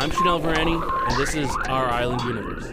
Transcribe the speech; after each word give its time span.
I'm 0.00 0.10
Shanil 0.10 0.40
Virani, 0.40 1.10
and 1.10 1.20
this 1.20 1.34
is 1.34 1.54
Our 1.68 1.84
Island 1.84 2.22
Universe. 2.22 2.72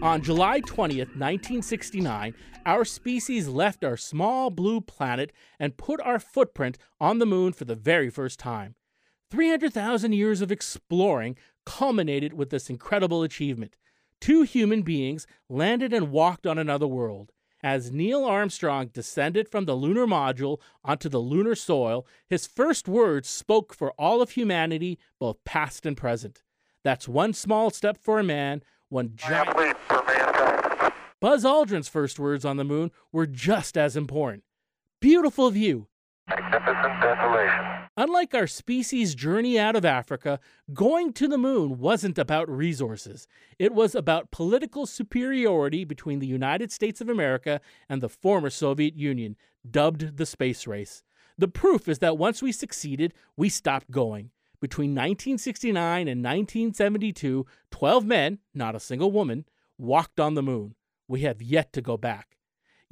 On 0.00 0.22
July 0.22 0.60
20th, 0.60 1.16
1969, 1.18 2.32
our 2.64 2.84
species 2.84 3.48
left 3.48 3.82
our 3.82 3.96
small 3.96 4.50
blue 4.50 4.80
planet 4.80 5.32
and 5.58 5.76
put 5.76 6.00
our 6.02 6.20
footprint 6.20 6.78
on 7.00 7.18
the 7.18 7.26
moon 7.26 7.52
for 7.54 7.64
the 7.64 7.74
very 7.74 8.08
first 8.08 8.38
time. 8.38 8.76
300,000 9.32 10.12
years 10.12 10.40
of 10.40 10.52
exploring 10.52 11.36
culminated 11.66 12.34
with 12.34 12.50
this 12.50 12.70
incredible 12.70 13.24
achievement. 13.24 13.74
Two 14.20 14.42
human 14.42 14.82
beings 14.82 15.26
landed 15.48 15.92
and 15.92 16.12
walked 16.12 16.46
on 16.46 16.56
another 16.56 16.86
world. 16.86 17.32
As 17.64 17.90
Neil 17.90 18.26
Armstrong 18.26 18.88
descended 18.88 19.48
from 19.48 19.64
the 19.64 19.74
lunar 19.74 20.06
module 20.06 20.60
onto 20.84 21.08
the 21.08 21.18
lunar 21.18 21.54
soil, 21.54 22.06
his 22.28 22.46
first 22.46 22.88
words 22.88 23.26
spoke 23.26 23.72
for 23.72 23.92
all 23.92 24.20
of 24.20 24.32
humanity, 24.32 24.98
both 25.18 25.42
past 25.46 25.86
and 25.86 25.96
present. 25.96 26.42
That's 26.82 27.08
one 27.08 27.32
small 27.32 27.70
step 27.70 27.96
for 27.96 28.18
a 28.18 28.22
man, 28.22 28.62
one 28.90 29.12
giant 29.16 29.56
leap 29.56 29.78
for 29.88 30.02
mankind. 30.06 30.92
Buzz 31.20 31.42
Aldrin's 31.46 31.88
first 31.88 32.18
words 32.18 32.44
on 32.44 32.58
the 32.58 32.64
moon 32.64 32.90
were 33.12 33.26
just 33.26 33.78
as 33.78 33.96
important. 33.96 34.44
Beautiful 35.00 35.50
view. 35.50 35.86
Magnificent 36.28 37.00
desolation. 37.00 37.43
Unlike 38.24 38.40
our 38.40 38.46
species' 38.46 39.14
journey 39.14 39.58
out 39.58 39.76
of 39.76 39.84
Africa, 39.84 40.40
going 40.72 41.12
to 41.12 41.28
the 41.28 41.36
moon 41.36 41.76
wasn't 41.76 42.18
about 42.18 42.48
resources. 42.48 43.28
It 43.58 43.74
was 43.74 43.94
about 43.94 44.30
political 44.30 44.86
superiority 44.86 45.84
between 45.84 46.20
the 46.20 46.26
United 46.26 46.72
States 46.72 47.02
of 47.02 47.10
America 47.10 47.60
and 47.86 48.00
the 48.00 48.08
former 48.08 48.48
Soviet 48.48 48.96
Union, 48.96 49.36
dubbed 49.70 50.16
the 50.16 50.24
space 50.24 50.66
race. 50.66 51.02
The 51.36 51.48
proof 51.48 51.86
is 51.86 51.98
that 51.98 52.16
once 52.16 52.40
we 52.40 52.50
succeeded, 52.50 53.12
we 53.36 53.50
stopped 53.50 53.90
going. 53.90 54.30
Between 54.58 54.92
1969 54.92 56.08
and 56.08 56.24
1972, 56.24 57.44
12 57.70 58.04
men, 58.06 58.38
not 58.54 58.74
a 58.74 58.80
single 58.80 59.12
woman, 59.12 59.44
walked 59.76 60.18
on 60.18 60.32
the 60.32 60.42
moon. 60.42 60.76
We 61.06 61.20
have 61.20 61.42
yet 61.42 61.74
to 61.74 61.82
go 61.82 61.98
back. 61.98 62.38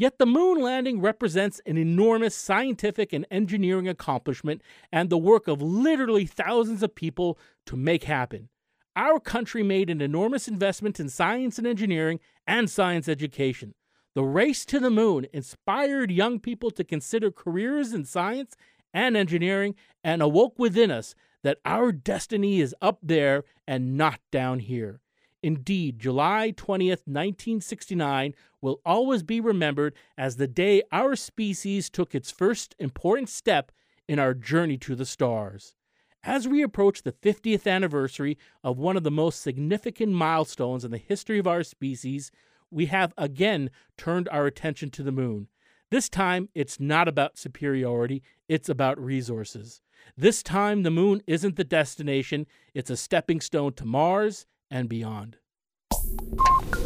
Yet 0.03 0.19
the 0.19 0.27
moon 0.27 0.61
landing 0.61 1.01
represents 1.01 1.61
an 1.65 1.79
enormous 1.79 2.35
scientific 2.35 3.13
and 3.13 3.25
engineering 3.31 3.87
accomplishment 3.87 4.61
and 4.91 5.09
the 5.09 5.17
work 5.17 5.47
of 5.47 5.63
literally 5.63 6.27
thousands 6.27 6.83
of 6.83 6.97
people 6.97 7.39
to 7.67 7.77
make 7.77 8.03
happen. 8.03 8.49
Our 8.97 9.21
country 9.21 9.63
made 9.63 9.89
an 9.89 10.01
enormous 10.01 10.49
investment 10.49 10.99
in 10.99 11.09
science 11.09 11.57
and 11.57 11.69
engineering 11.69 12.19
and 12.49 12.69
science 12.69 13.09
education. 13.09 13.75
The 14.17 14.25
race 14.25 14.65
to 14.65 14.81
the 14.81 14.91
moon 14.91 15.29
inspired 15.33 16.11
young 16.11 16.41
people 16.41 16.73
to 16.73 16.83
consider 16.83 17.31
careers 17.31 17.93
in 17.93 18.05
science 18.05 18.57
and 18.93 19.17
engineering 19.17 19.77
and 20.03 20.21
awoke 20.21 20.59
within 20.59 20.91
us 20.91 21.15
that 21.45 21.59
our 21.65 21.93
destiny 21.93 22.61
is 22.61 22.75
up 22.83 22.99
there 23.05 23.45
and 23.69 23.97
not 23.97 24.19
down 24.33 24.59
here. 24.59 25.02
Indeed, 25.43 25.99
July 25.99 26.53
20th, 26.57 27.05
1969 27.07 28.35
will 28.61 28.81
always 28.87 29.25
be 29.25 29.41
remembered 29.41 29.95
as 30.17 30.37
the 30.37 30.47
day 30.47 30.83
our 30.93 31.17
species 31.17 31.91
took 31.91 32.15
its 32.15 32.31
first 32.31 32.77
important 32.79 33.29
step 33.29 33.73
in 34.07 34.21
our 34.21 34.35
journey 34.35 34.77
to 34.79 34.95
the 34.95 35.05
stars. 35.05 35.75
As 36.23 36.47
we 36.47 36.63
approach 36.63 37.03
the 37.03 37.13
50th 37.13 37.67
anniversary 37.67 38.39
of 38.63 38.79
one 38.79 38.97
of 38.97 39.03
the 39.03 39.11
most 39.11 39.41
significant 39.41 40.13
milestones 40.13 40.85
in 40.85 40.93
the 40.93 40.99
history 40.99 41.41
of 41.41 41.49
our 41.49 41.65
species, 41.65 42.31
we 42.71 42.87
have 42.87 43.13
again 43.19 43.71
turned 43.97 44.29
our 44.29 44.47
attention 44.47 44.91
to 44.91 45.03
the 45.03 45.11
moon. 45.11 45.49
This 45.91 46.09
time, 46.09 46.49
it's 46.55 46.79
not 46.79 47.09
about 47.09 47.37
superiority, 47.37 48.23
it's 48.49 48.69
about 48.69 49.03
resources. 49.03 49.83
This 50.17 50.43
time, 50.43 50.85
the 50.85 50.91
moon 50.91 51.21
isn't 51.27 51.57
the 51.57 51.65
destination, 51.65 52.47
it's 52.73 52.91
a 52.91 52.97
stepping 52.97 53.41
stone 53.41 53.73
to 53.75 53.85
Mars 53.85 54.47
and 54.73 54.89
beyond. 54.89 55.37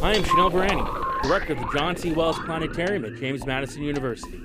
I 0.03 0.15
am 0.15 0.25
Shanil 0.25 0.51
Virani, 0.51 1.23
director 1.23 1.55
of 1.55 1.61
the 1.61 1.69
John 1.73 1.97
C. 1.97 2.13
Wells 2.13 2.39
Planetarium 2.41 3.05
at 3.05 3.17
James 3.17 3.47
Madison 3.47 3.83
University. 3.83 4.41